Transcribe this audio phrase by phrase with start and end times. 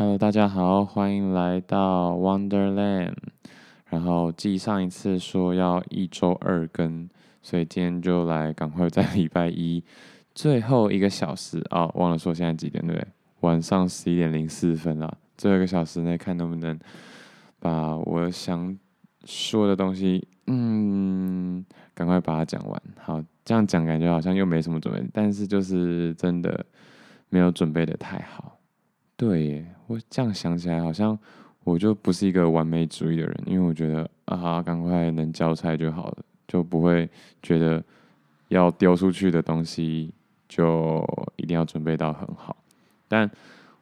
[0.00, 3.12] Hello，大家好，欢迎来到 Wonderland。
[3.90, 7.06] 然后继上一次说要一周二更，
[7.42, 9.84] 所以今天就来赶快在礼拜一
[10.34, 13.08] 最后一个小时哦，忘了说现在几点对不对？
[13.40, 16.80] 晚上十一点零四分了，最后一个小时内看能不能
[17.58, 18.74] 把我想
[19.26, 21.62] 说的东西，嗯，
[21.92, 22.82] 赶快把它讲完。
[22.96, 26.64] 好，这样讲感觉好像又没什么准备，但是就是真的
[27.28, 28.56] 没有准备的太好。
[29.20, 31.18] 对耶，我这样想起来，好像
[31.62, 37.06] 我就不是一个完美主义的人，因为我觉得啊，赶快能交差就好了，就不会
[37.42, 37.84] 觉得
[38.48, 40.10] 要丢出去的东西
[40.48, 41.06] 就
[41.36, 42.56] 一定要准备到很好。
[43.08, 43.30] 但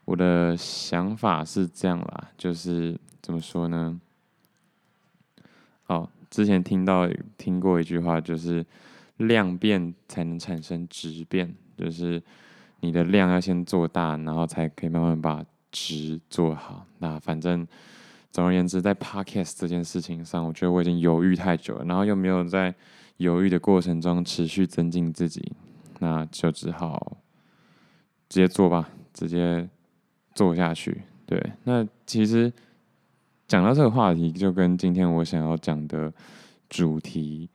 [0.07, 4.01] 我的想法是这样啦，就是怎么说呢？
[5.87, 8.67] 哦，之前听到听过一句话，就是
[9.19, 12.21] 量变才能产生质变，就是。
[12.81, 16.87] 你的量要先做大，然后才可以慢慢把值做好。
[16.99, 17.67] 那反正
[18.31, 22.73] 总而言之，在 podcast 这件事情上，我觉得我已经犹豫太久了，然后又没有在
[23.17, 25.53] 犹豫的过程中持续增进自己，
[25.99, 27.17] 那就只好
[28.29, 29.69] 直接做吧，直接
[30.35, 31.03] 做下去。
[31.27, 32.53] 对，那其实
[33.49, 36.13] 讲到这个话题，就跟今天我想要讲的
[36.69, 37.51] 主题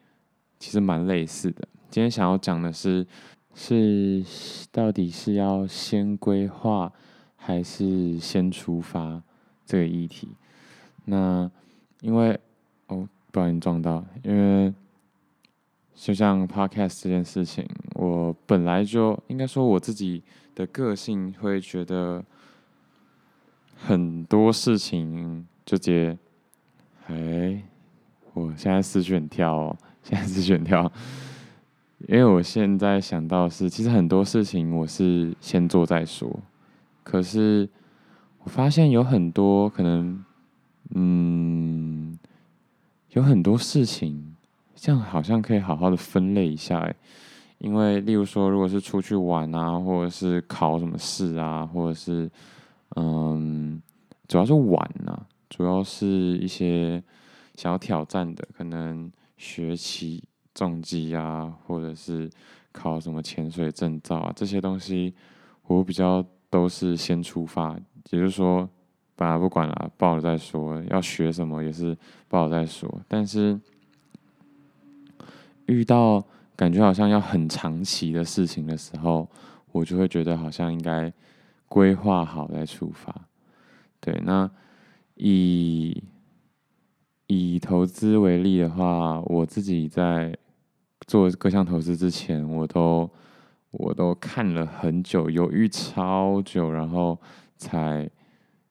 [0.60, 1.66] 其实蛮类似的。
[1.90, 3.08] 今天想要讲的是。
[3.56, 4.24] 是，
[4.72, 6.92] 到底是要先规划
[7.36, 9.22] 还是先出发
[9.66, 10.30] 这个议题？
[11.06, 11.50] 那
[12.02, 12.40] 因为
[12.88, 14.74] 哦，不小心撞到，因为
[15.94, 20.24] 就像 podcast 这件事情，我本来就应该说我自己
[20.56, 22.24] 的个性会觉得
[23.76, 26.18] 很多事情就直接，
[27.08, 27.64] 哎，
[28.34, 30.92] 我现在思绪很跳哦，现在思绪很跳。
[32.08, 36.30] 因为我现在想到是，其实很多事情我是先做再说，
[37.02, 37.70] 可是
[38.44, 40.24] 我发现有很多可能，
[40.94, 42.20] 嗯，
[43.12, 44.36] 有很多事情
[44.76, 46.94] 这样好像可以好好的分类一下哎，
[47.60, 52.30] 因为例如说，如果是出去玩啊，或者是考什么试啊，或者是
[52.98, 53.82] 嗯，
[54.28, 54.78] 主要是玩
[55.08, 56.06] 啊，主要是
[56.38, 57.02] 一些
[57.56, 60.22] 想要挑战的，可能学习。
[60.54, 62.30] 重机啊，或者是
[62.72, 65.14] 考什么潜水证照啊，这些东西
[65.68, 67.76] 我比较都是先出发，
[68.12, 68.70] 也就是说，
[69.16, 70.82] 本来不管了，报了再说。
[70.90, 71.98] 要学什么也是
[72.28, 73.02] 报了再说。
[73.08, 73.60] 但是
[75.66, 76.24] 遇到
[76.56, 79.28] 感觉好像要很长期的事情的时候，
[79.72, 81.12] 我就会觉得好像应该
[81.68, 83.14] 规划好再出发。
[84.00, 84.50] 对，那
[85.16, 86.04] 以
[87.28, 90.38] 以投资为例的话，我自己在。
[91.06, 93.10] 做各项投资之前，我都
[93.72, 97.20] 我都看了很久，犹豫超久，然后
[97.58, 98.10] 才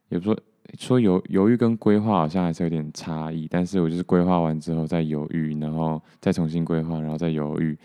[0.09, 0.39] 也不说
[0.79, 7.79] 说犹犹豫跟规划好像还是有点差异，但是我就是规划完之后再犹豫，然后再重新规划，然后再犹豫，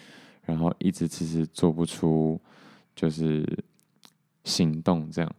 [0.44, 2.40] 然后一直迟迟做不出
[2.96, 3.46] 就是
[4.46, 5.32] 行动这样。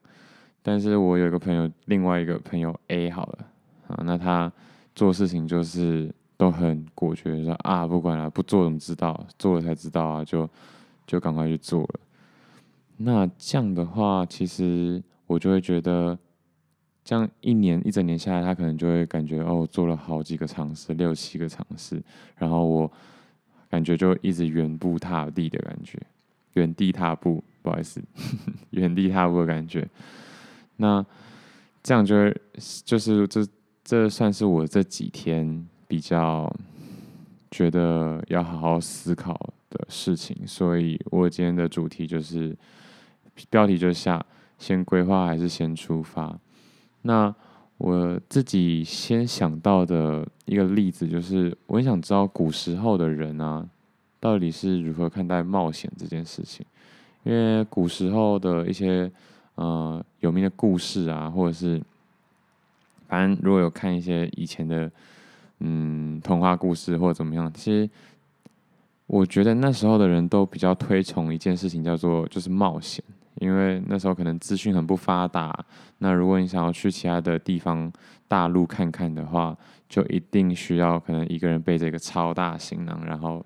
[0.62, 3.46] 但是我有一个朋友，另外一个朋友 A 好了
[3.86, 4.52] 啊，那他
[4.94, 6.14] 做事情就是。
[6.38, 9.26] 都很果决，说啊，不管了，不做怎么知道？
[9.36, 10.48] 做了才知道啊，就
[11.04, 12.00] 就赶快去做了。
[12.96, 16.16] 那这样的话，其实我就会觉得，
[17.04, 22.00] 这样一年一整年下来，他可能就会感觉哦，做了好几个尝试，六七个尝试，
[22.36, 22.92] 然后我
[23.68, 26.00] 感觉就一直原步踏地的感觉，
[26.52, 28.00] 原地踏步，不好意思，
[28.70, 29.84] 原地踏步的感觉。
[30.76, 31.04] 那
[31.82, 32.40] 这样就会
[32.84, 33.44] 就是这
[33.82, 35.66] 这算是我这几天。
[35.88, 36.54] 比较
[37.50, 39.34] 觉得要好好思考
[39.70, 42.54] 的事情，所以我今天的主题就是
[43.48, 44.24] 标题就下
[44.58, 46.38] 先规划还是先出发。
[47.00, 47.34] 那
[47.78, 53.66] 我自己先想到的一个例子就是，我很想知道古时候的人啊，
[54.20, 56.66] 到底是如何看待冒险这件事情。
[57.24, 59.10] 因为古时候的一些
[59.54, 61.80] 呃有名的故事啊，或者是
[63.06, 64.90] 反正如果有看一些以前的。
[65.60, 67.52] 嗯，童话故事或者怎么样？
[67.52, 67.90] 其实
[69.06, 73.04] 我觉得那时候的人都比较推崇一件事情，叫做就是冒险。
[73.40, 75.64] 因为那时候可能资讯很不发达，
[75.98, 77.92] 那如果你想要去其他的地方
[78.26, 79.56] 大陆看看的话，
[79.88, 83.44] 就一定需要可能一个人背着一个超大行囊，然后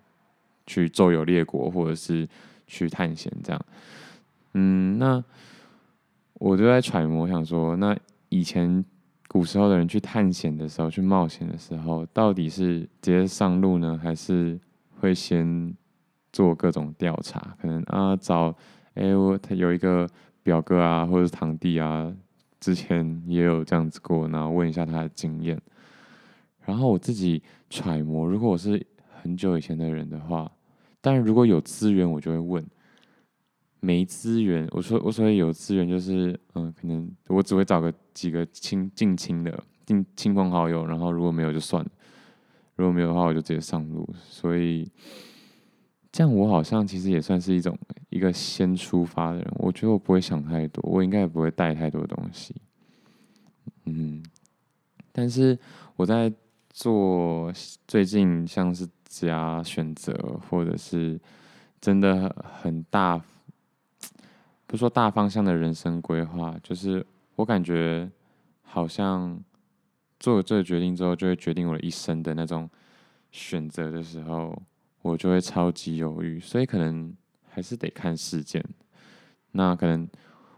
[0.66, 2.26] 去周游列国或者是
[2.66, 3.62] 去探险这样。
[4.54, 5.22] 嗯，那
[6.34, 7.96] 我就在揣摩，想说那
[8.28, 8.84] 以前。
[9.32, 14.60] 古时候的人去探险的时候，去冒险的时候，到底是直接上路呢，还是
[15.00, 15.74] 会先
[16.30, 17.56] 做各种调查？
[17.58, 18.54] 可能啊，找
[18.92, 20.06] 哎、我他有一个
[20.42, 22.14] 表哥啊，或者是堂弟啊，
[22.60, 25.58] 之前也有这样子过，然后问一下他的经验。
[26.66, 28.86] 然后我自己揣摩，如果我是
[29.22, 30.52] 很久以前的人的话，
[31.00, 32.62] 当然如果有资源，我就会问；
[33.84, 41.90] 没资源，我说我所谓有资源，就是嗯，可能我只会找个几个亲近亲的、近亲朋好友，然后如果没有就算了，
[42.76, 44.08] 如果没有的话，我就直接上路。
[44.24, 44.90] 所以
[46.10, 49.52] 这样我好像其实也算是一种一个先出发的人。
[49.56, 52.54] 我觉得我不会想太多，我应该也不会带太多东西。
[53.84, 54.22] 嗯，
[55.12, 55.58] 但是
[55.96, 56.32] 我在。
[56.74, 57.52] 做
[57.86, 60.14] 最近像是加选择，
[60.48, 61.20] 或者是
[61.82, 63.22] 真的很大，
[64.72, 67.04] 不说大方向的人生规划，就是
[67.36, 68.10] 我感觉
[68.62, 69.38] 好像
[70.18, 72.66] 做了这个决定之后，就会决定我一生的那种
[73.30, 74.62] 选择的时候，
[75.02, 77.14] 我就会超级犹豫，所以可能
[77.50, 78.64] 还是得看事件。
[79.50, 80.08] 那可能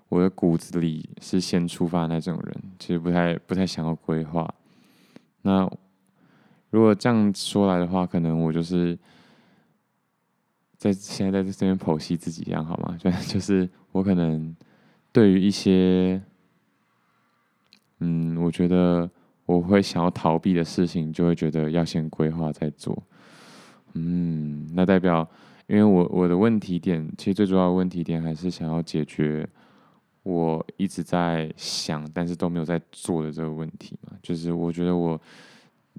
[0.08, 4.48] 我的骨子里是先出发那种人，其实不太不太想要规划。
[5.42, 5.68] 那。
[6.70, 8.96] 如果这样说来的话，可能我就是
[10.84, 12.94] 在现在在这边剖析自己一样，好吗？
[13.00, 14.54] 就就是我可能
[15.12, 16.20] 对于一些，
[18.00, 19.10] 嗯，我觉得
[19.46, 23.02] 我会想要逃避的事情，就会觉得要先规划再做。
[23.94, 25.26] 嗯，那代表，
[25.68, 29.48] 因为我我的问题点，其实最主要的问题点还是想要解决
[30.22, 34.12] 我一直在想，但是都没有在做的这个问题嘛。
[34.22, 35.18] 就是我觉得我。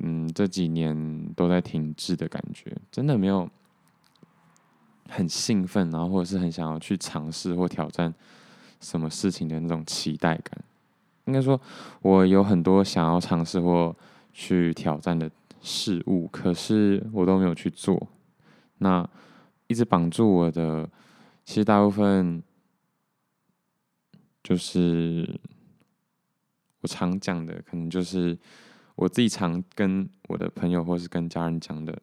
[0.02, 0.94] 嗯，这几年
[1.38, 3.50] 都在停滞的感觉，真的没有
[5.10, 8.14] 很兴奋，然后或者是很想要去尝试或挑战
[8.80, 10.64] 什么事情的那种期待感。
[11.26, 11.60] 应该说，
[12.02, 13.96] 我有很多想要尝试或
[14.34, 15.30] 去挑战的
[15.62, 18.08] 事物，可是我都没有去做。
[18.80, 19.08] 那
[19.68, 20.90] 一直绑住我的，
[21.44, 22.44] 其实大部分
[24.44, 25.40] 就是
[26.82, 28.38] 我常讲的，可能就是。
[28.98, 32.02] 我自己常跟我的朋友或是跟家人讲的，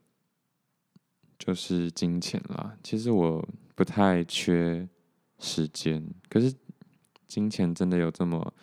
[1.44, 2.73] 就是金钱啦。
[2.85, 3.44] 其实我
[3.75, 4.89] 不太缺
[5.41, 6.55] 时间，可是
[7.27, 8.55] 金钱真的有这么，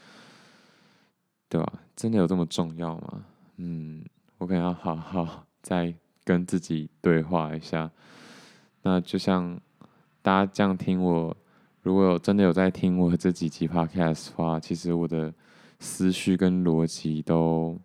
[1.50, 1.74] 对吧？
[1.94, 3.26] 真的有这么重要吗？
[3.58, 4.02] 嗯，
[4.38, 5.94] 我可能要好好 再
[6.24, 7.92] 跟自己对话一下。
[8.84, 9.60] 那就像
[10.22, 11.36] 大家这样听我，
[11.82, 15.34] 如果有真的有在听我这几集 Podcast 的话，其实我的
[15.80, 17.78] 思绪跟逻辑都。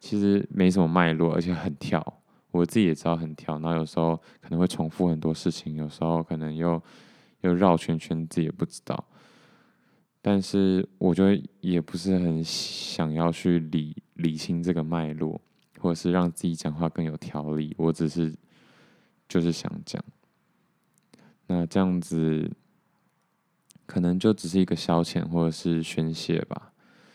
[0.00, 2.22] 其实没什么脉络，而且很跳，
[2.60, 3.58] 我自己也知道很跳。
[3.58, 6.82] 然后有时候可能会重复很多事情，有时候可能又
[7.40, 9.04] 又绕圈圈，自己也不知道。
[10.22, 15.40] 但是我觉得也不是很想要去理理清这个脉络，
[15.78, 17.74] 或者是让自己讲话更有条理。
[17.76, 18.34] 我只是
[19.28, 20.02] 就是想讲，
[21.46, 22.50] 那这样子
[23.84, 26.72] 可能就只是一个消遣或者是宣泄吧。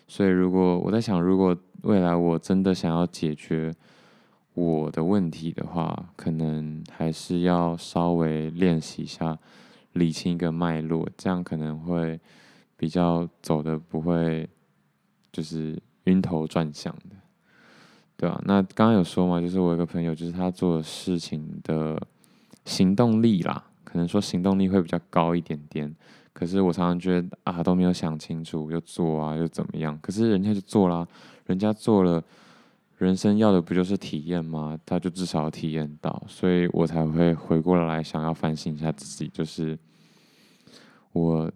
[0.08, 3.74] 所以，如果我在想，如果未来我真的想要解决
[4.60, 9.38] 我的问题的话，可能还是要稍微练习一下
[9.94, 12.20] 理清一个脉络，这样可能会
[12.76, 14.50] 比较走的不会
[15.32, 17.16] 就是晕头转向的，
[18.18, 18.42] 对吧？
[18.46, 22.02] 那刚刚有说嘛，就是我有个朋友，就是他做事情的
[22.66, 25.96] 行动力啦，可能说行动力会比较高一点点。
[26.34, 29.98] 可是我常常觉得啊，都没有想清楚，又做啊，又怎么样？
[30.02, 31.08] 可是人家就做啦，
[31.48, 32.24] 人家做了，
[33.00, 34.78] 人生要的不就是体验吗？
[34.86, 39.80] 他就至少体验到，所以我才会回过来想要反省一下自己，就是
[41.14, 41.50] 我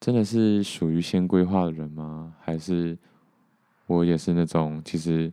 [0.00, 2.34] 真的是属于先规划的人吗？
[2.40, 2.98] 还是
[3.86, 5.32] 我也是那种其实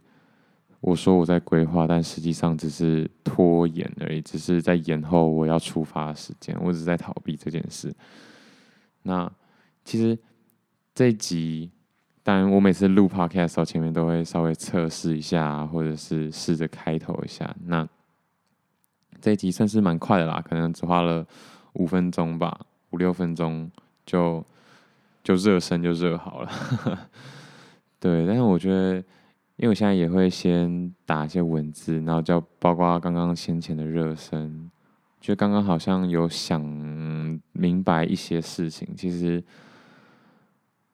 [0.79, 7.91] 我说我在规划，但实际上只是拖延而已，只是在延后我要出发的时间，我只是在逃避这件事。
[9.01, 9.29] 那
[9.83, 10.15] 其实
[10.93, 11.71] 这一集，
[12.23, 17.53] 当然我每次录 podcast 的时候，前面都会稍微测试一下，或者是试着开头一下。
[17.65, 17.85] 那
[19.19, 21.25] 这一集算是蛮快的啦，可能只花了
[21.73, 22.57] 五分钟吧，
[22.91, 23.69] 五六分钟
[24.05, 24.43] 就
[25.21, 27.09] 就热身就热好了。
[27.99, 28.95] 对，但是我觉得，
[29.57, 34.69] 因为我现在也会先打一些文字，然后就包括刚刚先前的热身。
[35.19, 36.61] 就刚刚好像有想
[37.53, 39.41] 明白一些事情，其实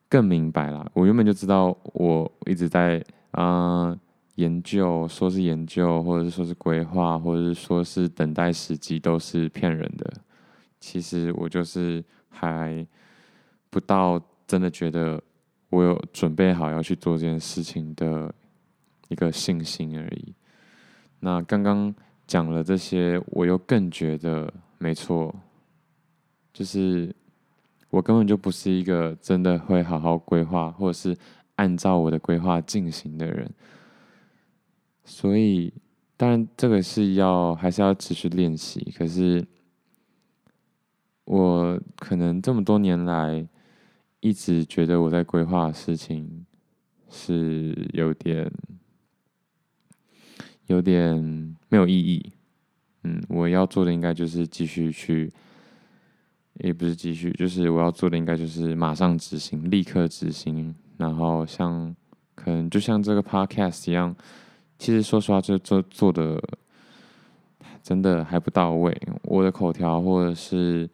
[0.09, 0.89] 更明白了。
[0.93, 3.01] 我原本就知道，我一直在
[3.31, 3.97] 啊、
[4.35, 10.11] 研究，说是研究，或者是说是规划，或者是说是等待时机，都是骗人的。
[10.79, 12.85] 其实我就是还
[13.69, 15.21] 不到真的觉得
[15.69, 18.33] 我有准备好要去做这件事情的
[19.07, 20.33] 一个信心而已。
[21.19, 21.95] 那刚刚。
[22.29, 25.33] 讲了这些，我又更觉得没错，
[26.53, 27.11] 就是
[27.89, 31.17] 我根本就不是一个真的会好好规划，或者是
[31.55, 33.51] 按照我的规划进行的人。
[35.03, 35.73] 所以，
[36.15, 38.93] 当然这个是要还是要持续练习。
[38.95, 39.43] 可是，
[41.25, 43.47] 我可能这么多年来
[44.19, 46.45] 一直觉得我在规划的事情
[47.09, 48.51] 是有点
[50.67, 51.17] 有点
[51.69, 52.31] 没有意义。
[53.03, 55.31] 嗯，我要做的应该就是继续去。
[56.59, 60.75] 也不是继续，就是我要做的应该就是马上执行，立刻执行。
[60.97, 61.95] 然后像
[62.35, 64.13] 可能就像这个 podcast 一样，
[64.77, 66.41] 其实说实话，这做做的
[67.81, 68.95] 真的还不到位。
[69.23, 70.89] 我的口条或者是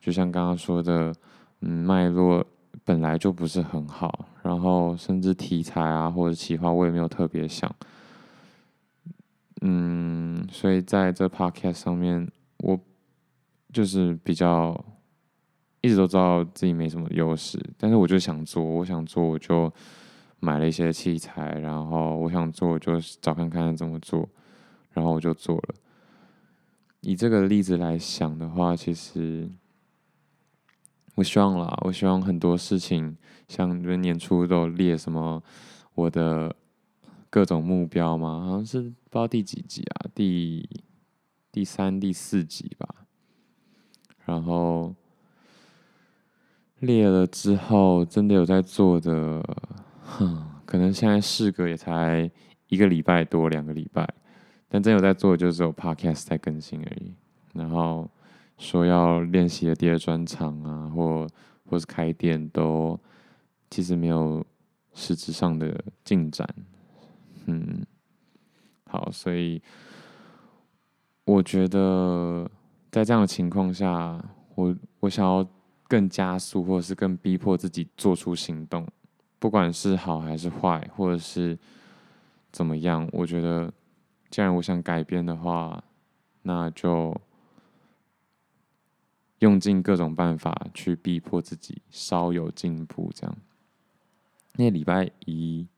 [0.00, 1.14] 就像刚刚说的，
[1.60, 2.44] 嗯，脉络
[2.84, 4.26] 本来就不是很好。
[4.42, 7.72] 然后甚至题材啊或者企划，我也没有特别想。
[9.60, 12.28] 嗯，所以在这 podcast 上面，
[12.58, 12.76] 我
[13.72, 14.84] 就是比较。
[15.84, 19.70] 一直都知道自己没什么优势，但是我就想做，我想做我就
[20.40, 24.26] 买了一些器材，然后我想做我就找看看怎么做，
[24.94, 25.74] 然后我就做了。
[27.02, 29.46] 以这个例子来想的话，其实
[31.16, 35.42] 我希望啦，我希望很多事情，像你们年初都列什么
[35.94, 36.56] 我的
[37.28, 40.66] 各种目标嘛，好像是不知道第几集啊，第
[41.52, 43.04] 第三、第四集吧，
[44.24, 44.94] 然后。
[46.84, 49.42] 裂了之后，真的有在做的，
[50.02, 52.30] 哼，可能现在事隔也才
[52.68, 54.08] 一个礼拜多，两个礼拜，
[54.68, 57.14] 但真有在做的就只有 podcast 在更新而已。
[57.52, 58.10] 然后
[58.58, 61.26] 说要练习的第二专场啊，或
[61.66, 62.98] 或是开店，都
[63.70, 64.44] 其实没有
[64.92, 66.48] 实质上的进展。
[67.46, 67.84] 嗯，
[68.86, 69.62] 好，所以
[71.24, 72.50] 我觉得
[72.90, 74.22] 在这样的情况下，
[74.54, 75.46] 我我想要。
[75.94, 78.84] 更加速，或者是更逼迫自己做出行动，
[79.38, 81.56] 不管是好还是坏，或者是
[82.50, 83.72] 怎么样，我觉得，
[84.28, 85.84] 既然我想改变的话，
[86.42, 87.16] 那就
[89.38, 93.12] 用尽各种办法去逼迫自己稍有进步。
[93.14, 93.36] 这样，
[94.56, 95.68] 那礼拜一，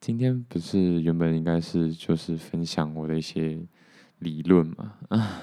[0.00, 3.60] 今天不是原本应该是就是分享我的一些
[4.20, 5.42] 理论嘛，啊，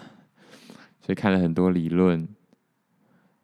[1.06, 2.27] 所以看了很多理论。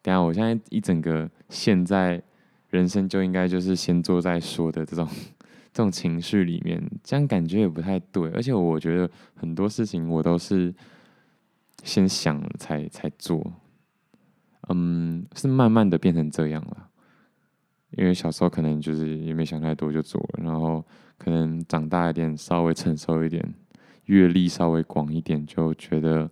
[0.03, 2.22] 等下，我现在一整个现在
[2.70, 5.08] 人生就应该就是先做再说的这种
[5.72, 8.29] 这种情绪里面，这样感觉也不太对。
[8.31, 10.74] 而且我觉得很多事情我都是
[11.84, 13.53] 先想才才做，
[14.70, 16.88] 嗯，是慢慢的变成这样了。
[17.91, 20.84] 因为小时候可能就是也没想太多就做了，然后
[21.17, 23.53] 可能长大一点，稍微成熟一点，
[24.05, 26.27] 阅历稍微广一点，就觉得。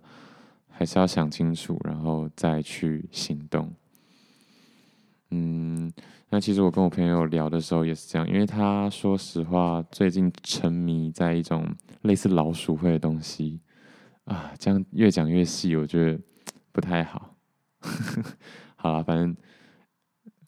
[0.80, 3.70] 还是要想清楚，然后再去行动。
[5.30, 5.92] 嗯，
[6.30, 11.70] 那其实我跟我朋友聊的时候也是这样，因为他说实话，最近沉迷在一种
[12.00, 13.60] 类似老鼠会的东西
[14.24, 16.18] 啊，这样越讲越细，我觉得
[16.72, 17.36] 不太好。
[18.76, 19.36] 好了，反正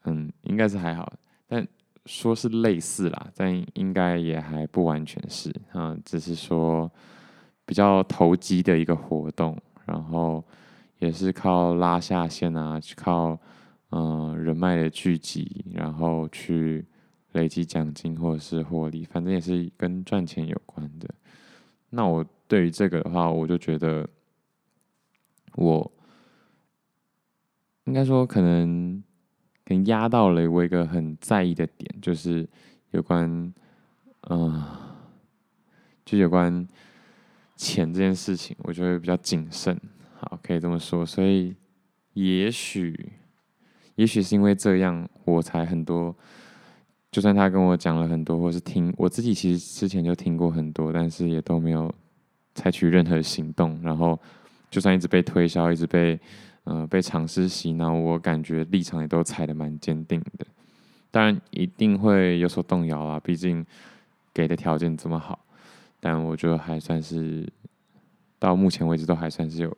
[0.05, 1.12] 嗯，应该是还好，
[1.47, 1.69] 但
[2.07, 6.91] 说是类似啦，但应该也还不完全是啊，只是说
[7.67, 9.55] 比较投机的一个活动。
[9.92, 10.42] 然后
[11.00, 13.38] 也是靠拉下线啊，靠
[13.90, 16.82] 嗯、人脉的聚集，然后去
[17.32, 21.14] 累积奖金或者是获利，反正也是跟赚钱有关的。
[21.90, 24.08] 那我对于这个的话，我就觉得
[25.56, 25.92] 我
[27.84, 29.02] 应该说可能
[29.66, 32.49] 可能压到了我一个很在意的点，就是
[32.92, 33.52] 有关
[34.30, 34.64] 嗯、
[36.06, 36.66] 就有关。
[37.62, 39.78] 钱这件事情，我就会比较谨慎，
[40.19, 41.07] 好，可以这么说。
[41.07, 41.54] 所以，
[42.14, 43.12] 也许，
[43.95, 46.14] 也许是因为这样，我才很多。
[47.12, 51.95] 就算他跟我讲了很多，或是听我自己，其实之前就听过很多，但是也都没有
[52.54, 53.78] 采取任何行动。
[53.83, 54.19] 然后，
[54.69, 56.19] 就算一直被推销，一直被
[56.64, 60.47] 呃被尝试洗脑，我感觉立场也都踩得蛮坚定的。
[61.12, 63.64] 当然，一定会有所动摇啊，毕竟
[64.35, 65.38] 给的条件这么好。
[66.04, 67.49] 但我觉得还算是
[68.37, 69.76] 到目前为止都还算是有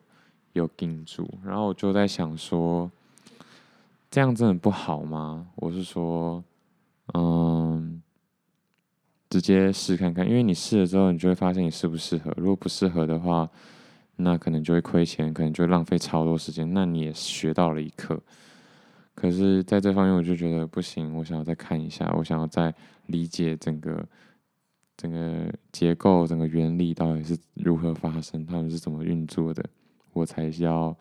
[0.54, 2.90] 有顶住，然后我就在想说，
[4.10, 5.46] 这样真的不好吗？
[5.56, 6.42] 我是说，
[7.12, 8.02] 嗯，
[9.28, 12.32] 直接试看看，因为你试了之后，你就会发现你适不适合。
[12.38, 13.46] 如果不适合的话，
[14.16, 16.72] 那可能就会亏钱，可能就浪费超多时间。
[16.72, 18.18] 那你也学到了一课。
[19.14, 22.74] 可是在这方面，我就觉得不行，我想要再看一下，我想要再
[23.08, 24.02] 理解整个。
[24.96, 28.44] 整个结构、整个原理到底是如何发生？
[28.46, 29.64] 他们是怎么运作的？
[30.12, 30.96] 我才要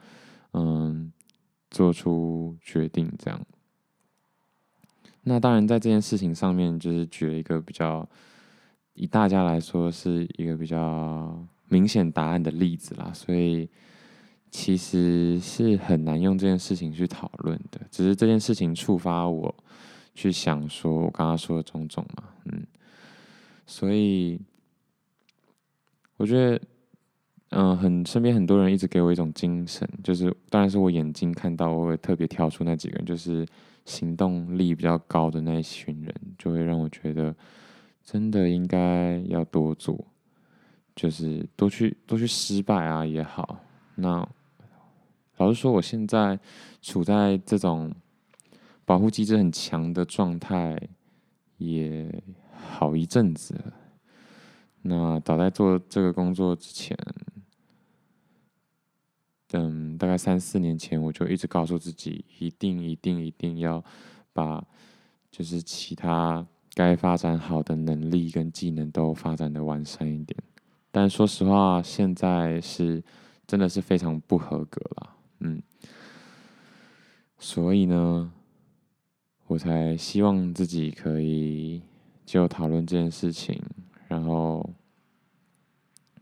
[0.54, 1.12] 嗯
[1.70, 3.40] 做出决定，这样。
[5.24, 8.08] 那当然，在这件事情上面，就是举了一个比较，
[8.94, 13.70] 以大家来说是一个比较明显答案的例子啦，所以
[14.52, 17.80] 其实是很难用这件事情去讨论的。
[17.90, 19.56] 只是这件事情触发我
[20.14, 22.68] 去想说，我刚刚说的种种嘛，嗯，
[23.66, 24.40] 所以
[26.18, 26.62] 我觉得。
[27.56, 33.46] 嗯，很身边很多人一直给我一种精神，就是当然是我眼睛看到，我会特别挑出那几个人，就是
[33.86, 37.36] 行动力比较高的那一群人，就会让我觉得
[38.04, 40.04] 真的应该要多做，
[40.96, 43.60] 就是多去多去失败啊也好。
[43.94, 44.28] 那
[45.38, 46.40] 老实说，我现在
[46.82, 47.94] 处在这种
[48.84, 50.76] 保护机制很强的状态，
[51.58, 52.24] 也
[52.70, 53.56] 好一阵子。
[54.82, 56.98] 那早在做这个工作之前。
[59.56, 63.84] 嗯，大概三四年前，我就一直告诉自己，一定、一定、一定要
[64.34, 64.66] 把
[65.30, 66.44] 就是其他
[66.74, 70.36] 该发展好的能力跟技能都发展的完善一点。
[70.90, 73.04] 但说实话，现在是
[73.46, 75.62] 真的是非常不合格了，嗯。
[77.38, 78.32] 所以呢，
[79.46, 81.84] 我才希望自己可以
[82.26, 83.62] 就讨论这件事情，
[84.08, 84.70] 然后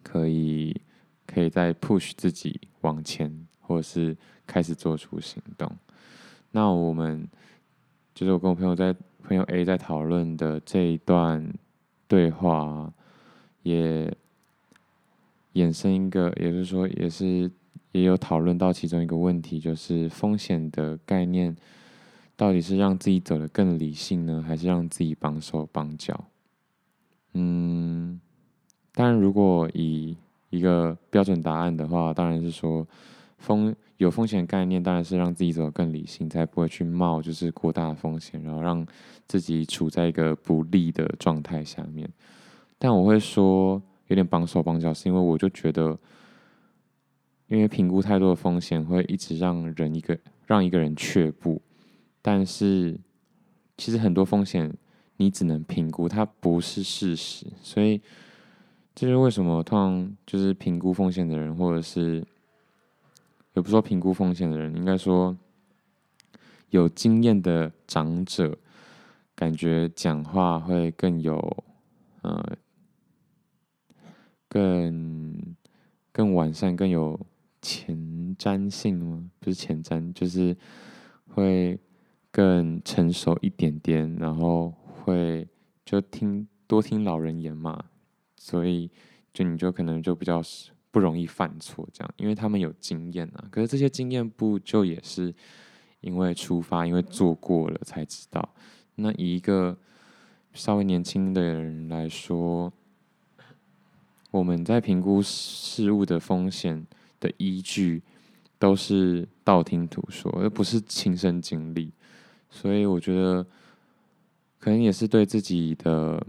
[0.03, 0.79] 可以。
[1.33, 5.71] 可以再 push 自己往前，或者是开始做出行动。
[6.51, 7.25] 那我们
[8.13, 8.93] 就是我跟我朋友在
[9.23, 11.53] 朋友 A 在讨论的这一段
[12.05, 12.93] 对话，
[13.63, 14.13] 也
[15.53, 17.49] 衍生一个，也就是说，也是
[17.93, 21.55] 也有讨论到其中一个问题，就是风险的概念
[22.41, 26.25] 到底是让自己走得更理性呢，还是让自己绑手绑脚？
[27.33, 28.19] 嗯，
[28.95, 30.17] 但如果以
[30.49, 32.87] 一个标准答案的话，当然是说
[33.37, 38.83] 风有风险概念，当然是让自己走得更理性，才不会去冒就是过大的风险，然后让
[39.27, 42.09] 自己处在一个不利的状态下面。
[42.79, 45.95] 但我会说有点绑手绑脚，是因为我就觉得，
[47.49, 51.61] 因为评估太多的风险会一直让人一个让一个人却步。
[52.21, 52.99] 但是
[53.77, 54.73] 其实很多风险
[55.17, 58.01] 你只能评估，它不是事实，所以。
[58.93, 62.21] 这就是为什么通常就是评估风险的人，或者是
[63.53, 65.35] 也不说评估风险的人，应该说
[66.71, 68.57] 有经验的长者，
[69.33, 71.63] 感觉讲话会更有
[72.21, 72.57] 呃
[74.49, 75.55] 更
[76.11, 77.17] 更完善，更有
[77.61, 79.31] 前瞻性吗？
[79.39, 80.55] 不是前瞻，就是
[81.29, 81.79] 会
[82.31, 85.47] 更成熟一点点，然后会
[85.83, 87.83] 就听多听老人言嘛。
[88.37, 88.89] 所以，
[89.33, 90.41] 就你就可能就比较
[90.89, 93.47] 不容易犯错，这样，因为他们有经验啊。
[93.51, 95.33] 可是这些经验不就也是
[95.99, 98.53] 因为出发，因为做过了才知道。
[98.95, 99.77] 那以一个
[100.53, 102.73] 稍微年轻的人来说，
[104.31, 106.85] 我们在评估事物的风险
[107.19, 108.01] 的依据
[108.57, 111.91] 都是道听途说，而不是亲身经历。
[112.51, 113.43] 所以我觉得，
[114.59, 116.23] 可能也是对自己的，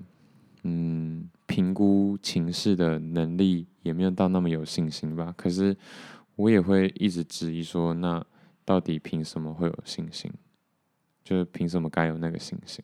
[0.63, 1.29] 嗯。
[1.45, 5.35] 评估情势的能力也没有到那么有信心吧。
[5.37, 5.77] 可是
[6.35, 8.25] 我也会一直质疑说，那
[8.65, 10.33] 到底凭什么会有信心？
[11.23, 12.83] 就是凭什么该有那个信心？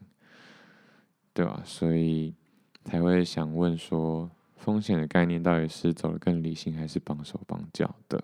[1.32, 1.62] 对吧？
[1.64, 2.34] 所以
[2.84, 8.22] 才会想问说，风险的概念到底是走得更理性，还是绑手绑脚的？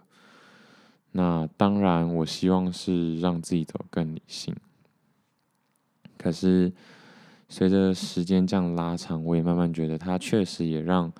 [1.12, 4.54] 那当然，我希望是让自己走更理性。
[6.18, 6.72] 可是。
[7.46, 11.12] 随着时间这样拉长，我也慢慢觉得，他确实也让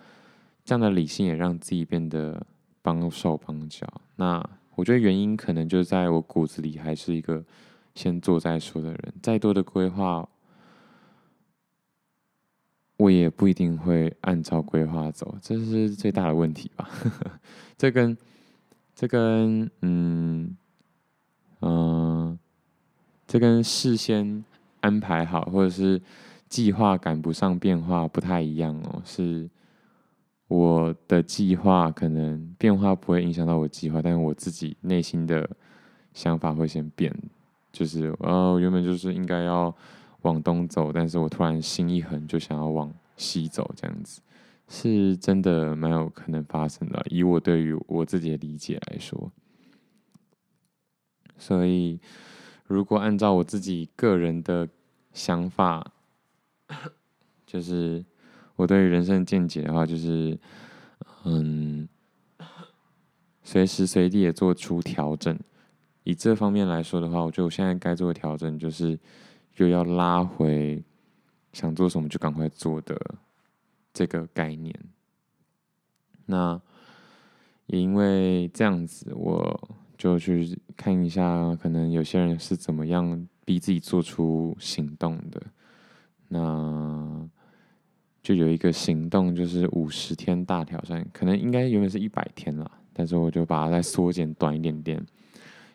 [0.65, 2.45] 这样的理性也让自己变得
[2.81, 3.87] 帮手帮脚。
[4.17, 4.43] 那
[4.75, 7.45] 我觉得原因可能就在我骨子里还是一个
[7.95, 10.27] 先做再说的人，再多的规划，
[12.97, 16.89] 我也不一定会按照规划走，这是最大的问题吧。
[17.77, 18.17] 这跟
[18.97, 20.57] 这跟嗯
[21.61, 22.39] 嗯、
[23.27, 24.43] 这跟事先。
[24.85, 25.99] 安排好，或者是
[26.47, 29.01] 计划赶不上变化，不太一样哦。
[29.03, 29.49] 是
[30.47, 35.49] 我的计划可能变化不会影响到我计划，但是我自己内心的
[36.13, 37.11] 想法会先变。
[37.73, 39.75] 就是哦，原本就是应该要
[40.21, 44.21] 往东走，但是我突然心一横，就想要往西走，这样子
[44.69, 47.03] 是真的蛮有可能发生的。
[47.09, 49.33] 以我对于我自己的理解来说，
[51.39, 51.99] 所以。
[52.67, 54.69] 如果按照我自己个人的
[55.13, 55.93] 想法，
[57.47, 58.05] 就是
[58.57, 60.39] 我对于人生见解的话，就是
[61.25, 61.89] 嗯，
[63.43, 65.39] 随时随地也做出调整，
[66.03, 68.99] 以这方面来说的话，我觉得我现在该做的调整就是，
[69.57, 70.83] 又要拉回
[71.53, 72.99] 想做什么就赶快做的
[73.93, 74.75] 这个概念。
[76.27, 76.61] 那
[77.67, 85.41] 也因为这样子，我就去看一下，可能有些人是怎么样逼自己做出行动的。
[86.29, 87.27] 那
[88.23, 95.03] 就有一个行动，就是五十天大挑战，可能应该原本是一百天啦，但是我就把它再缩减短一点点。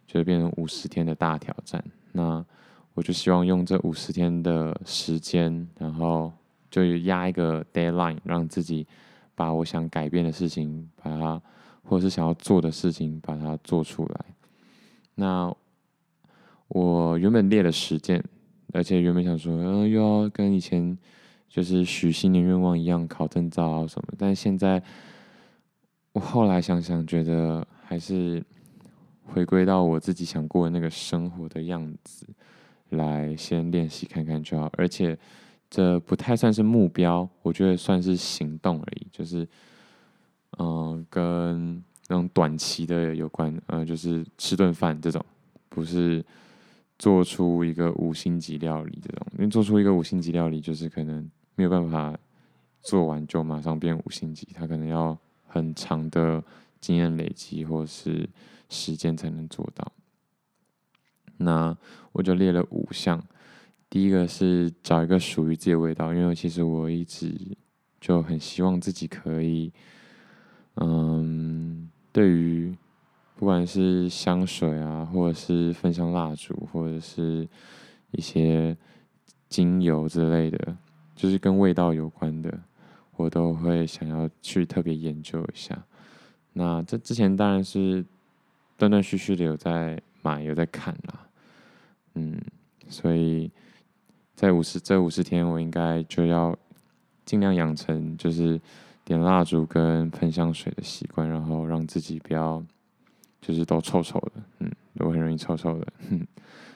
[0.06, 2.46] 就变成五十天的大挑战，那
[2.94, 6.32] 我就希望用这五十天的时间，然后
[6.70, 8.86] 就压一个 deadline，让自己
[9.34, 11.42] 把我想改变的事情，把它
[11.90, 14.26] 或者是想要做的事情，把它做出来。
[15.16, 15.54] 那
[16.68, 18.24] 我原本列了十件，
[18.72, 20.96] 而且原本想说，呃，又要跟以前
[21.50, 24.82] 就是许新年愿望一样考证照啊什么，但现在
[26.14, 28.44] 我后来想想，觉得还是。
[29.32, 32.26] 回归到我自己想过的那个生活的样子，
[32.90, 34.68] 来先练习看看就好。
[34.76, 35.16] 而且
[35.70, 39.06] 这不太算是目标，我觉得算是行动而已。
[39.12, 39.48] 就是，
[40.60, 45.26] 呃，跟那种短期的有关，呃，就是吃顿饭这种，
[45.68, 46.24] 不是
[46.98, 49.28] 做出一个五星级料理这种。
[49.34, 52.18] 因为做出一个五星级料理，就是可能没有办法
[52.82, 55.18] 做完就马上变五星级，它可能要
[55.48, 56.44] 很长的
[56.80, 58.30] 经验累积，或是。
[58.72, 59.92] 时间才能做到。
[61.38, 61.76] 那
[62.12, 63.20] 我就列了五项，
[63.90, 67.36] 第一个是找一个属于自己的味道，因为其实我一直
[68.00, 69.74] 就很希望自己可以，
[70.76, 72.76] 嗯，对于
[73.36, 77.48] 不管是香水啊，或者是芬香蜡烛，或者是
[78.12, 78.76] 一些
[79.48, 80.78] 精油之类的，
[81.16, 82.60] 就是跟味道有关的，
[83.16, 85.86] 我都会想要去特别研究一下。
[86.54, 88.06] 那这之前当然是。
[88.78, 91.28] 断断续续的有在买，有在看啦，
[92.14, 92.40] 嗯，
[92.88, 93.52] 所以
[94.34, 96.58] 在五十这五十天，我应该就要
[97.26, 98.58] 尽量养成就是
[99.10, 102.64] 点蜡烛跟喷香水的习惯，然后让自己不要
[103.42, 105.88] 就是都臭臭的，嗯，都很容易臭臭的。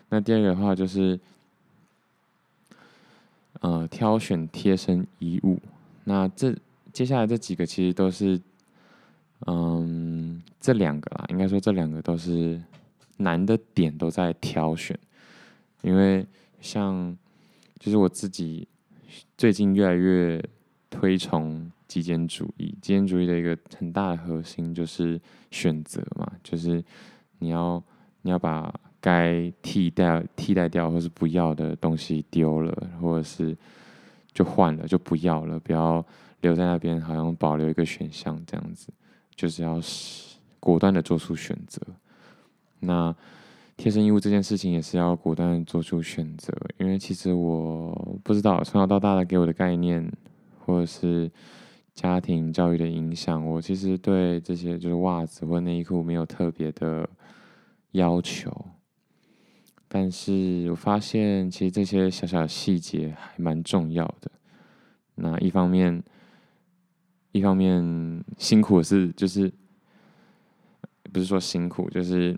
[0.10, 1.20] 那第二个的话就是，
[3.62, 5.60] 呃，挑选贴身衣物。
[6.04, 6.54] 那这
[6.92, 8.42] 接下来这几个其实都是。
[9.46, 12.62] 嗯，这两个啦，应该说这两个都是
[13.18, 14.98] 难的点都在挑选，
[15.82, 16.26] 因为
[16.62, 17.14] 像
[17.78, 18.66] 就是我自己
[19.38, 20.42] 最近越来越
[20.90, 26.84] 推崇极简主义，极简主义的一个很大的核心就是选择嘛，就是
[27.38, 27.84] 你要
[28.24, 33.56] 你要把该替代替代掉或是不要的东西丢了，或者是
[34.32, 36.04] 就换了就不要了，不要
[36.42, 38.88] 留在那边，好像保留一个选项这样子。
[39.36, 39.80] 就是要
[40.60, 41.80] 果断的做出选择。
[42.80, 43.16] 那
[43.78, 50.12] 贴身衣物这件事情也是要果断做出选择，因为其实我不知道从小到大的给我的概念，
[50.66, 51.30] 或者是
[51.94, 57.10] 家庭教育的影响，我其实对这些就是袜子或内衣裤没有特别的
[57.92, 58.52] 要求。
[59.88, 64.32] 但是我发现其实这些小小的细节还蛮重要的。
[65.16, 66.04] 那一方面。
[67.36, 69.52] 一方面辛苦是，就是
[71.12, 72.38] 不是说辛苦，就是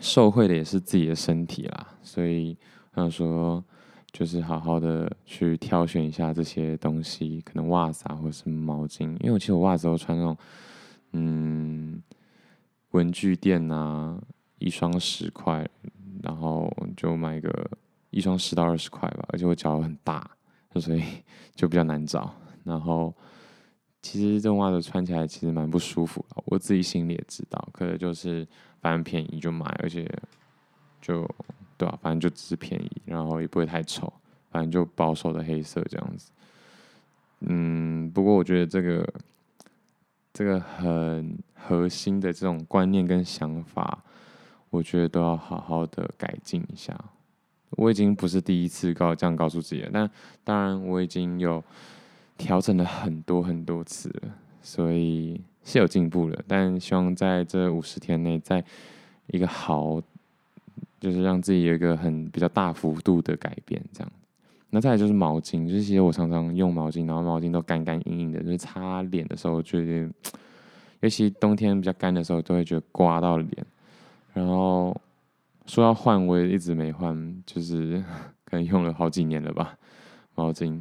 [0.00, 1.94] 受惠的也是自己的身体啦。
[2.02, 2.58] 所以
[2.90, 3.64] 我想说，
[4.12, 9.08] 就是好好的去挑选一下这些东西，可能袜子啊，或者是毛巾。
[9.20, 10.36] 因为我其实我袜子都穿那种，
[11.12, 12.02] 嗯，
[12.90, 14.20] 文具店啊，
[14.58, 15.66] 一双十块，
[16.22, 17.70] 然后就买个
[18.10, 19.24] 一双十到二十块吧。
[19.28, 20.30] 而且我脚很大，
[20.76, 21.02] 所以
[21.56, 22.34] 就比较难找。
[22.64, 23.14] 然后，
[24.02, 27.68] 其实这种袜子穿起来其实蛮不舒服的，我自己心里也知道。
[27.72, 28.46] 可是就是
[28.80, 30.06] 反正便宜就买，而且
[31.00, 31.28] 就
[31.82, 34.12] 对吧、反正就只是便宜，然后也不会太丑，
[34.50, 36.30] 反正就保守的黑色这样子。
[37.40, 39.14] 嗯，不过我觉得这个
[40.32, 44.04] 这个很核心的这种观念跟想法，
[44.70, 46.98] 我觉得都要好好的改进一下。
[47.70, 50.10] 我已经不是第一次告这样告诉自己了，但
[50.44, 51.62] 当然我已经有。
[52.38, 56.42] 调整了很多很多次了，所以是有进步了。
[56.48, 58.64] 但希望在这五十天内，在
[59.28, 60.02] 一个好，
[61.02, 64.12] 就是让自己有一个很比较大幅度的改变，这样。
[64.70, 70.08] 那再来就是毛巾，就是其实我常常用毛巾，然后毛巾都干干硬硬的，就是擦脸的时候，觉得
[71.00, 73.66] 尤其冬天比较干的时候，都会觉得刮到脸。
[74.32, 74.96] 然后
[75.66, 78.00] 说要换，我也一直没换，就是
[78.46, 79.76] 可能用了好几年了吧，
[80.36, 80.80] 毛巾。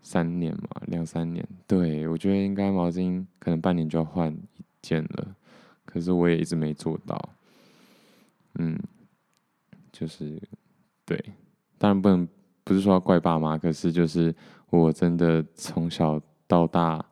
[0.00, 5.26] 三年嘛，两三年，对，我觉得应该毛巾可能半年就要换一件了，
[5.84, 7.28] 可是我也一直没做到。
[8.54, 8.78] 嗯，
[9.98, 10.40] 就是
[11.04, 11.18] 对，
[11.78, 12.28] 当然不能
[12.62, 14.34] 不是说要怪爸妈，可是就是
[14.70, 17.04] 我真的从小到大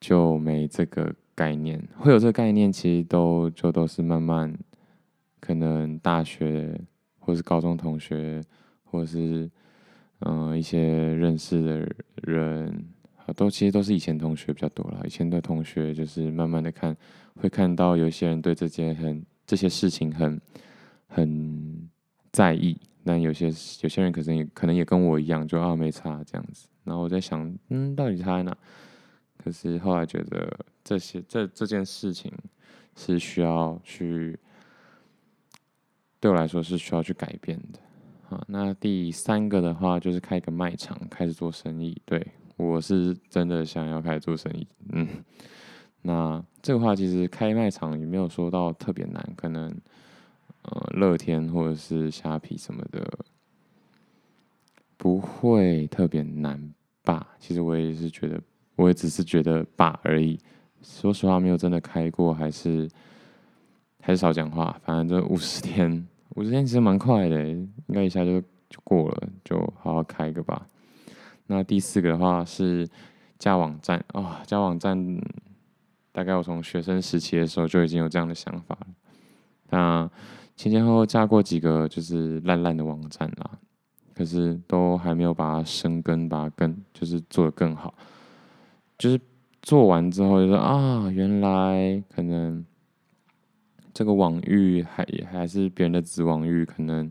[0.00, 4.52] 就没这个概念，会有这个概念，其实都就都是慢慢
[5.38, 6.80] 可能大学
[7.20, 8.42] 或是高中同学，
[8.84, 9.50] 或者是
[10.20, 11.88] 嗯、一些认识的
[12.22, 12.84] 人。
[13.34, 16.96] 都其实都是以前同学比较多了，以前的同学就是慢慢的看，
[17.34, 20.40] 会看到有些人对这件很这些事情很
[21.06, 21.88] 很
[22.32, 23.46] 在意，但有些
[23.82, 26.68] 有些人可能也可能也跟我一样，就啊没差这样子。
[26.84, 28.56] 然后我在想，嗯，到底差在哪？
[29.36, 32.32] 可是后来觉得这些这这件事情
[32.96, 34.38] 是需要去，
[36.20, 37.78] 对我来说是需要去改变的。
[38.28, 42.26] 好，那第三个的话就是开一个卖场，开始做生意，对。
[42.58, 45.06] 我是真的想要开始做生意，嗯，
[46.00, 49.70] 那这个话其实开卖场也没有说到特别难，可能
[50.66, 53.06] 呃乐天或者是虾皮什么的
[54.96, 57.26] 不会特别难吧？
[57.38, 58.40] 其实我也是觉得，
[58.76, 60.38] 我也只是觉得吧而已。
[60.82, 62.88] 说实话，没有真的开过，还是
[64.00, 64.80] 还是少讲话。
[64.84, 70.66] 反正这五十天，五十天其实蛮快的，应该一下就就过了，就好好开一个吧。
[71.46, 72.88] 那第四个的话是
[73.38, 75.20] 架网站啊，哦，架网站
[76.12, 78.86] 大概我从学生时期的时候就已经有这样的想法了。
[79.70, 80.10] 那
[80.56, 83.50] 前前后后架过几个就是烂烂的网站啦，
[84.14, 87.94] 可是都还没有把它生根，把它更就是做得更好。
[88.98, 89.20] 就是
[89.62, 92.64] 做完之后就说啊，原来可能
[93.94, 97.10] 这个网域还还是别人的子网域可能。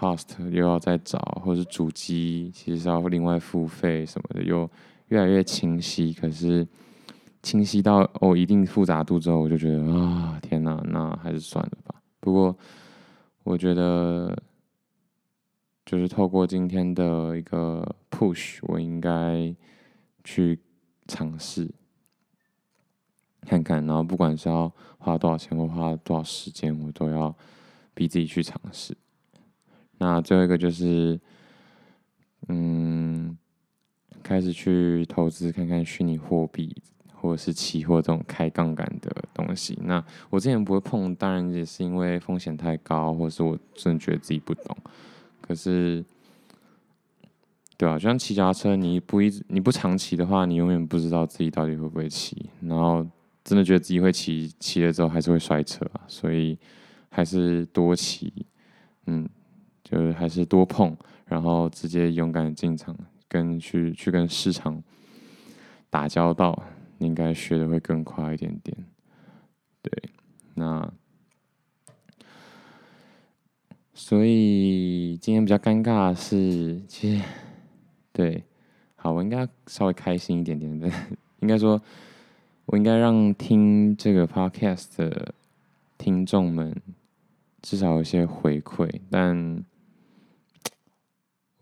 [0.00, 4.68] Host 又要再找，或者是主机其实要另外付费什么的，又
[5.06, 6.12] 越来越清晰。
[6.12, 6.66] 可是
[7.44, 11.94] 清晰到哦一定复杂度之后，我就觉得啊，天哪，那还是算了吧。
[12.24, 12.56] 不过
[13.42, 14.34] 我觉得，
[15.84, 19.54] 就是透过今天的一个 push，我应该
[20.24, 20.58] 去
[21.06, 21.70] 尝试
[23.42, 23.84] 看看。
[23.84, 27.36] 然后不管是要花多少钱或花多少时间，我都要
[27.92, 28.96] 逼自己去尝试。
[29.98, 31.20] 那最后一个就是，
[32.48, 33.36] 嗯，
[34.22, 36.74] 开始去投资看看虚拟货币
[37.24, 39.78] 或者是期货这种开杠杆的东西。
[39.82, 44.76] 那我之前不会碰，当然也是因为风险太高，或者是我真的觉得自己不懂。
[45.40, 46.04] 可是，
[47.78, 52.50] 对啊，就像骑脚车，你不一你不长骑的话，你永远不知道自己到底会不会骑。
[52.60, 53.06] 然后
[53.42, 55.84] 真的觉得自己会骑，骑了之后还是会摔车。
[56.06, 56.58] 所以
[57.08, 58.32] 还是多骑，
[59.06, 59.26] 嗯。
[59.84, 62.96] 就是还是多碰，然后直接勇敢进场，
[63.28, 64.82] 跟去去跟市场
[65.90, 66.60] 打交道，
[66.98, 68.76] 你应该学的会更快一点点。
[69.82, 70.10] 对，
[70.54, 70.92] 那
[73.92, 77.24] 所以今天比较尴尬的是，其实
[78.12, 78.44] 对，
[78.96, 80.90] 好，我应该稍微开心一点点的，
[81.40, 81.80] 应该说，
[82.66, 85.34] 我应该让听这个 podcast 的
[85.98, 86.74] 听众们
[87.60, 89.64] 至少有些回馈，但。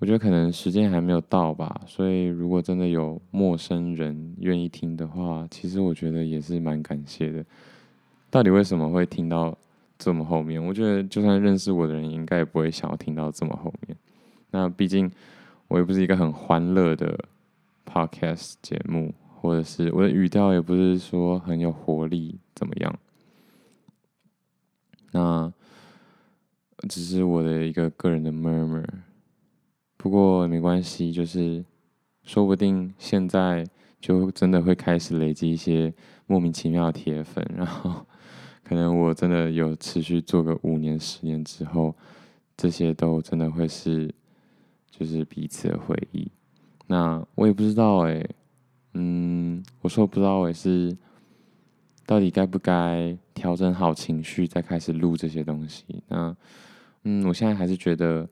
[0.03, 7.47] 我觉得可能时间还没有到吧，所以如果真的有陌生人愿意听的话，其实我觉得也是蛮感谢的。
[8.29, 9.57] 到底为什么会听到
[9.97, 10.61] 这么后面？
[10.61, 13.97] 我觉得就算认识我的人，应该也不会想要听到这么后面。
[14.51, 15.09] 那毕竟
[15.69, 17.17] 我也不是一个很欢乐的
[17.87, 22.99] podcast 节目，或者是我的语调也不是说很有活力，怎么样？
[25.13, 25.53] 那
[26.89, 28.85] 只是我的一个个人的 murmur。
[30.03, 31.65] 不过没关系，就是
[32.25, 33.65] 说不定现在
[34.01, 35.95] 就真的会开始累积一些
[36.27, 38.05] 莫名其妙的铁粉，然后
[38.65, 41.95] 可能我真的有持续做个五年、十年之后，
[42.57, 44.13] 这些都真的会是
[44.91, 46.29] 就是彼此的回忆。
[46.89, 48.27] 那我也不知道哎，
[48.95, 50.97] 嗯，我说不知道哎，是
[52.05, 55.85] 到底该不该调整好情绪再开始录这些东西？
[56.09, 56.37] 那
[57.05, 58.29] 嗯，我现在还是觉得。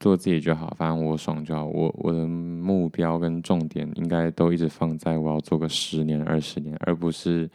[0.00, 1.66] 做自己就好，反正我爽就好。
[1.66, 7.48] 我我的目标跟重点应该都一直放在我要做个十年、二十年，而不是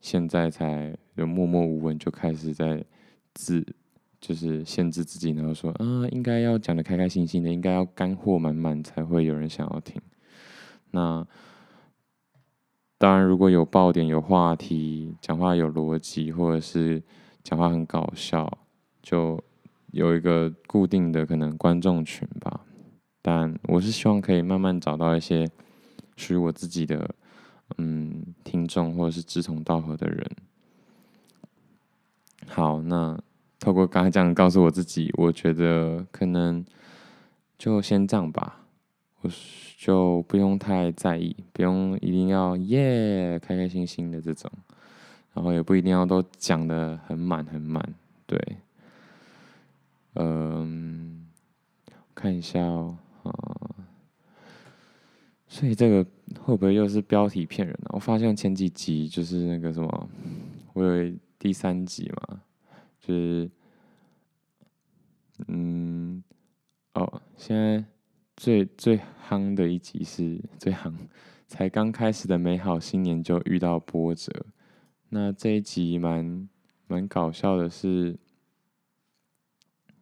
[0.00, 2.84] 现在才就默默无闻就开始在
[3.34, 3.64] 自
[4.20, 10.02] 就是限制自己，然后说啊，应该要讲得开开心心的，应该要干货满满才会有人想要听。
[10.90, 11.24] 那
[12.98, 17.00] 当然，如果有爆点、有话题、讲话有逻辑，或者是
[17.44, 18.58] 讲话很搞笑，
[19.00, 19.40] 就。
[19.92, 22.60] 有一个固定的可能观众群吧，
[23.22, 25.48] 但我是希望可以慢慢找到一些
[26.16, 27.14] 属于我自己的
[27.78, 30.30] 嗯听众或者是志同道合的人。
[32.46, 33.18] 好，那
[33.58, 36.64] 透过刚才这样告诉我自己，我觉得可能
[37.58, 38.64] 就先这样吧，
[39.20, 39.30] 我
[39.76, 44.50] 就不用太在意，不用一定要耶开开心心的这种，
[45.34, 47.94] 然后也不一定要都讲的很满很满，
[48.26, 48.38] 对，
[50.14, 51.26] 嗯，
[52.20, 53.32] 看一下哦，啊，
[55.48, 56.04] 所以这个
[56.40, 57.90] 会不会又是标题骗人呢？
[57.94, 60.10] 我发现前几集就是那个什么，
[60.74, 61.12] 我有。
[61.42, 62.42] 第三集嘛，
[63.00, 63.50] 就是，
[65.48, 66.22] 嗯，
[66.92, 67.82] 哦，现在
[68.36, 70.92] 最最夯的一集是最夯，
[71.46, 74.30] 才刚开始的美好新年就遇到波折。
[75.08, 76.46] 那这一集蛮
[76.86, 78.18] 蛮搞笑的是，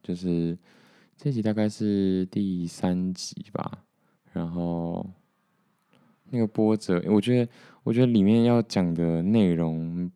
[0.03, 0.59] 就是
[1.19, 3.85] 这集大概是第三集吧，
[4.33, 5.05] 然后
[6.31, 7.51] 那个波折，我觉得
[7.83, 10.11] 我觉得里面要讲的内容。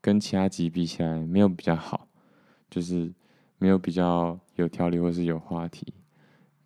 [0.00, 2.06] 跟其他集比起来，没有比较好，
[2.68, 3.10] 就是
[3.56, 5.94] 没有比较有条理或是有话题。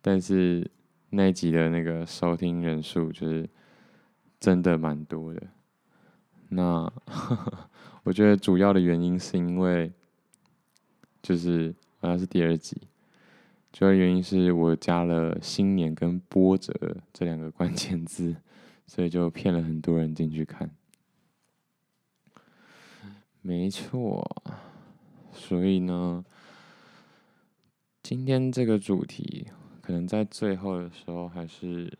[0.01, 0.69] 但是
[1.11, 3.49] 那一集的那个收听人数就是
[4.41, 5.41] 真的蛮多的。
[6.49, 7.69] 那呵呵
[8.03, 9.89] 我觉得主要的原因是因为，
[11.21, 12.88] 就是好像是第二集，
[13.71, 18.35] 主要原因是我加了新年跟波折这两个关键字，
[18.87, 20.71] 所以就骗了很多人进去看。
[23.41, 24.27] 没错，
[25.31, 26.25] 所以呢，
[28.03, 29.47] 今天这个主题
[29.81, 31.97] 可能在最后的时候还是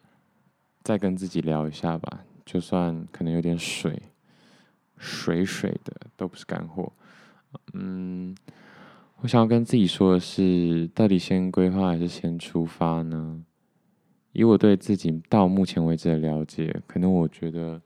[0.84, 2.26] 再跟自己聊一下吧。
[2.46, 4.02] 就算可能有点水，
[4.98, 6.92] 水水的都不是干货。
[7.74, 8.36] 嗯，
[9.22, 13.44] 我想要跟自己说的是，到底先规划还是先出发呢？
[14.32, 17.82] 以我对自己到目前为止的了解，可能我觉得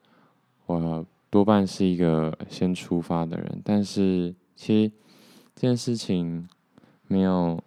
[0.66, 1.06] 我。
[1.34, 4.92] 多半是一个先出发的人，但是其实
[5.56, 6.48] 这件事情
[7.08, 7.60] 没有，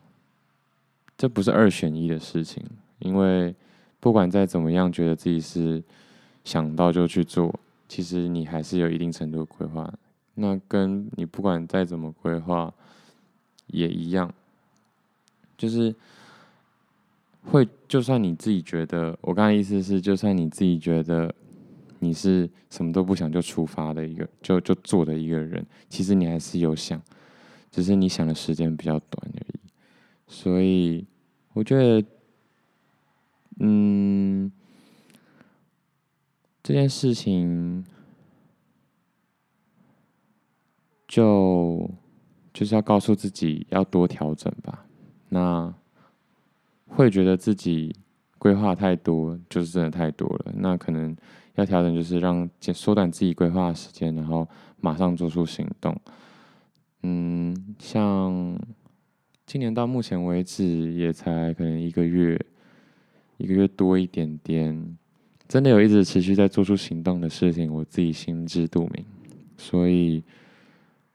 [1.19, 2.65] 这不是二选一的事情，
[3.01, 3.53] 因为
[3.99, 5.83] 不管再怎么样觉得自己是
[6.45, 7.53] 想到就去做，
[7.89, 9.93] 其实你还是有一定程度的规划。
[10.35, 12.73] 那跟你不管再怎么规划
[13.69, 14.33] 也一样，
[15.57, 15.95] 就是
[17.45, 21.35] 会，就算你自己觉得，我刚才意思是，就算你自己觉得。
[21.99, 25.65] 你是什么都不想就出发的一个，就就做的一个人。
[25.89, 27.01] 其实你还是有想，
[27.71, 29.59] 只是你想的时间比较短而已。
[30.29, 31.07] 所以
[31.55, 32.07] 我觉得，
[33.61, 34.53] 嗯，
[36.63, 37.83] 这件事情
[41.09, 41.91] 就
[42.57, 44.87] 就是要告诉自己要多调整吧。
[45.29, 45.73] 那
[46.87, 47.95] 会觉得自己
[48.39, 50.53] 规划太多，就是真的太多了。
[50.57, 51.15] 那可能。
[51.57, 54.47] 要调整，就是让缩短自己规划的时间，然后
[54.79, 55.99] 马上做出行动。
[57.03, 58.55] 嗯，像
[59.47, 62.39] 今年到目前为止也才可能一个月，
[63.39, 64.99] 一个月多一点点，
[65.49, 69.03] 真的有一直持续在做出行动的事情，我自己心知肚明。
[69.57, 70.23] 所以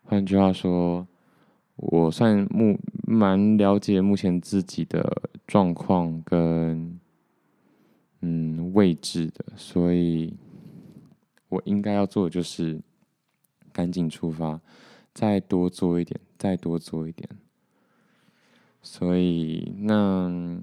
[0.02, 1.06] 换句话说，
[1.76, 7.00] 我算目蛮了解目前自己的状况跟。
[8.24, 10.38] 嗯，位置的，所以
[11.50, 12.80] 我应该要做的就是
[13.74, 14.62] 赶紧出发，
[15.12, 17.28] 再多做一点，再多做一点。
[18.84, 20.62] 所以那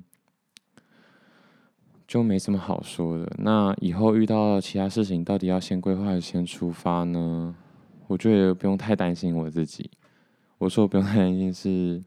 [2.07, 3.29] 就没什么好说的。
[3.39, 7.57] 那以后遇到其他事情，到底要先规划还是先出发呢？
[8.07, 9.91] 我觉得不用太担心我自己。
[10.59, 12.05] 我说我不用太担心是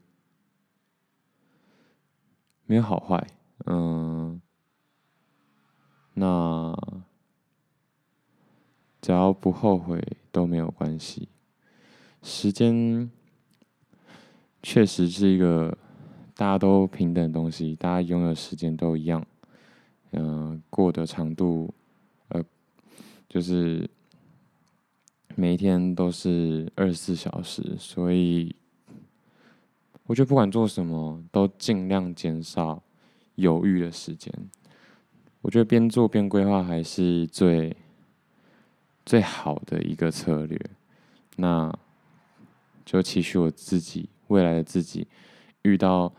[2.66, 3.26] 没有好坏，
[3.66, 4.40] 嗯。
[6.14, 6.76] 那
[9.00, 11.28] 只要不后悔都没有关系。
[12.22, 13.10] 时间
[14.62, 15.76] 确实是一个
[16.36, 19.26] 大家都平等的东西，大家拥有时间都一样。
[20.10, 21.72] 嗯、过的长度，
[22.28, 22.44] 呃，
[23.26, 23.88] 就是
[25.34, 28.54] 每一天都是二十四小时，所以
[30.06, 32.82] 我觉得不管做什么，都尽量减少
[33.36, 34.32] 犹豫的时间。
[35.40, 37.76] 我觉得边做边规划还是最
[39.04, 40.60] 最好的一个策略。
[41.36, 41.72] 那
[42.84, 45.06] 就期许我自己未来的自己，
[45.62, 46.12] 遇到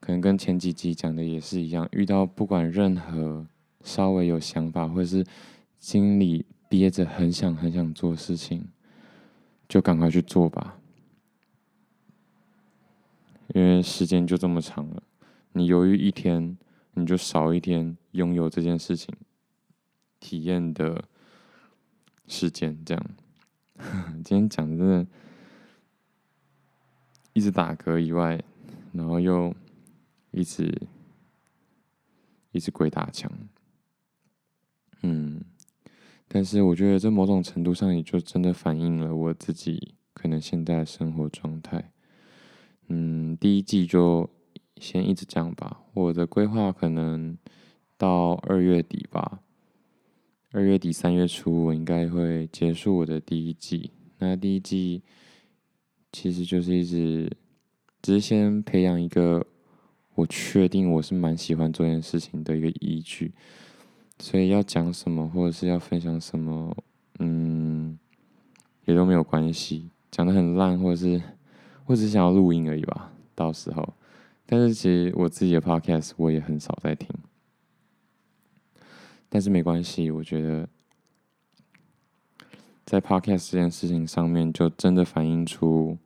[0.00, 3.46] 可能跟前几集讲的也是一样，遇到不管任何
[3.84, 5.24] 稍微有想法或者是
[5.78, 8.68] 心里憋着很想很想做事情，
[9.68, 10.78] 就赶快去做吧。
[13.48, 15.02] 因为时间就这么长了，
[15.54, 16.56] 你犹豫一天，
[16.94, 19.12] 你就少一天拥有这件事情
[20.20, 21.04] 体验的
[22.28, 23.06] 时间，这样。
[24.22, 25.06] 今天讲的真的
[27.32, 28.40] 一直打嗝以外，
[28.92, 29.52] 然后又
[30.30, 30.72] 一直
[32.52, 33.28] 一直鬼打墙，
[36.32, 41.90] 但是我觉得这某种程度上也就真的反映了我自己可能现在的生活状态。
[42.86, 44.30] 嗯，第一季就
[44.76, 45.82] 先一直这样吧。
[45.92, 47.36] 我的规划可能
[47.98, 49.40] 到二月底吧，
[50.52, 53.90] 二月底三月初我应该会结束我的第一季。
[54.18, 55.02] 那第一季
[56.12, 57.36] 其实就是一直
[58.00, 59.44] 只是先培养一个
[60.14, 63.32] 我确定我是蛮喜欢做这件事情的一个依据，
[64.20, 66.76] 所以要讲什么或者是要分享什么，
[67.18, 67.98] 嗯，
[68.84, 69.90] 也都没有关系。
[70.12, 71.20] 讲得很烂或者是。
[71.86, 73.94] 我只是想要录音而已吧，到时候。
[74.46, 77.08] 但是其实我自己的 podcast 我也很少在听，
[79.28, 80.68] 但是没关系，我觉得
[82.84, 85.98] 在 podcast 这件事情上面，就真的反映出，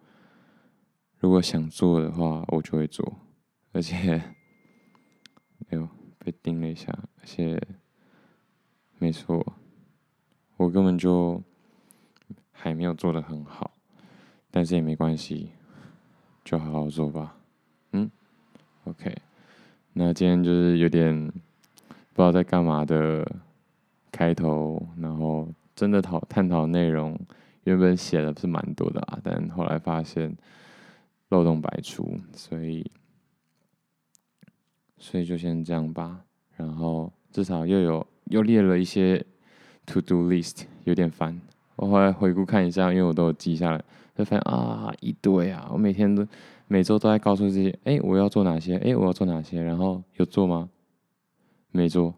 [1.18, 3.18] 如果想做的话，我就会做。
[3.72, 3.96] 而且，
[5.68, 5.86] 哎呦，
[6.18, 6.90] 被叮了一下，
[7.20, 7.60] 而且，
[8.99, 9.45] 没错，
[10.57, 11.42] 我根本就
[12.53, 13.70] 还没有做的很好，
[14.51, 15.51] 但是也没关系。
[16.45, 17.34] 就好好做吧，
[17.92, 18.11] 嗯
[18.84, 19.16] ，OK，
[19.95, 21.32] 那今天就是有点不
[22.16, 23.26] 知道在干嘛的
[24.12, 27.18] 开头，然后真的讨探讨内容，
[27.62, 30.36] 原本写的是蛮多的啊，但后来发现
[31.30, 32.90] 漏洞百出，所以
[34.99, 36.26] 所以就先这样吧，
[36.57, 39.24] 然后至少又有又列了一些
[39.86, 41.40] to do list，有点烦，
[41.76, 43.84] 我后来回顾看一下，因为我都有记下来。
[44.16, 45.68] 就发现啊，一堆啊！
[45.72, 46.24] 我每天都、
[46.68, 48.76] 每周都在告诉自己：哎，我要做哪些？
[48.76, 49.60] 哎，我要做哪些？
[49.60, 50.70] 然后有做吗？
[51.72, 52.14] 没做。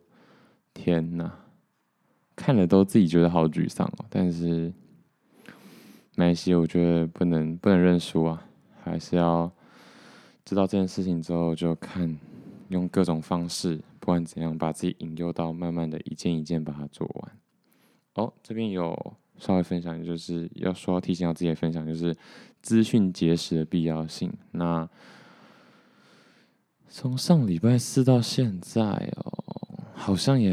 [0.74, 1.32] 天哪，
[2.36, 4.04] 看了都自己觉得好沮丧哦。
[4.10, 4.70] 但是，
[6.16, 8.46] 没关系，我觉得不能不能认输啊，
[8.84, 9.50] 还是要
[10.44, 12.14] 知道这件事情之后，就看
[12.68, 17.32] 用各种方式，不管怎样，把自己引诱到慢慢的一件一件把它做完。
[18.14, 19.16] 哦，这边有。
[19.38, 22.16] 稍微分享，就是要说要提醒到自己的分享，就是
[22.62, 24.32] 资讯节食的必要性。
[24.52, 24.88] 那
[26.88, 28.82] 从上礼拜四到现在
[29.16, 30.50] 哦，好像也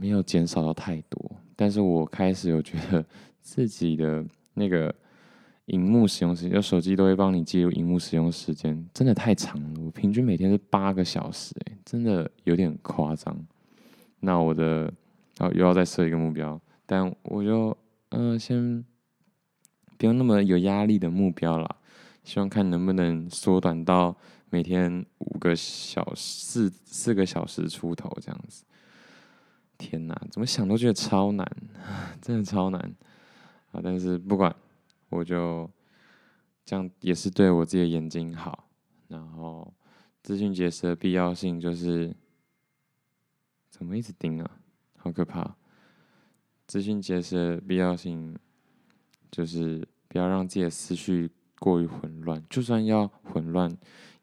[0.00, 1.30] 没有减少到太多。
[1.54, 3.06] 但是我开始有觉得
[3.40, 4.92] 自己的那个
[5.66, 9.80] 荧幕使用时间，就手机都会帮你记录荧幕使用时间，真的太长了。
[9.80, 13.46] 我平均每天是八个小时，哎，真的有点夸张。
[14.18, 14.92] 那我的
[15.38, 17.76] 然哦，又要再设一个目标，但我就。
[18.16, 18.84] 嗯、先
[19.98, 21.76] 不用那么有压力的目标啦，
[22.22, 24.16] 希望看能不能缩短到
[24.50, 28.64] 每天五个小、四四个小时出头这样子。
[29.76, 31.44] 天哪，怎么想都觉得超难，
[32.22, 32.80] 真的超难
[33.72, 33.80] 啊！
[33.82, 34.54] 但是不管，
[35.08, 35.68] 我就
[36.64, 38.68] 这样也是对我自己的眼睛好。
[39.08, 39.74] 然后
[40.24, 42.16] 资讯节食的必要性就是，
[43.68, 44.50] 怎么一直盯啊？
[44.96, 45.54] 好可怕！
[46.66, 48.34] 资讯节食的必要性，
[49.30, 52.42] 就是不要让自己的思绪过于混乱。
[52.48, 53.70] 就算要混乱，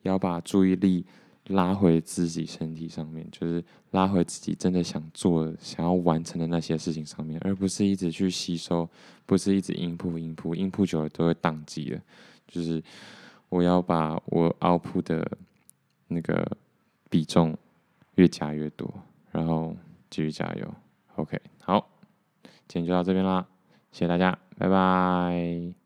[0.02, 1.06] 也要把注意力
[1.50, 8.90] 拉回自己身体上面，就是拉回自己真的想做、想要完成的那些事情上面，而不是一直去吸收，
[9.28, 12.02] 不是一直 input input input 久了都会宕机了。
[12.48, 12.84] 就是
[13.50, 15.38] 我要把我 out 的
[16.12, 16.58] 那个
[17.10, 17.58] 比重
[18.16, 18.92] 越加越多，
[19.32, 19.76] 然后
[20.10, 20.74] 继续加油。
[21.16, 21.90] OK，好。
[22.68, 23.46] 今天就到这边啦，
[23.92, 25.81] 谢谢大家，拜拜。